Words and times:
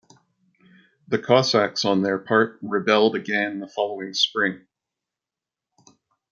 The 1.09 1.19
Cossacks 1.19 1.85
on 1.85 2.01
their 2.01 2.17
part 2.17 2.57
rebelled 2.63 3.13
again 3.15 3.59
the 3.59 3.67
following 3.67 4.15
spring. 4.15 4.65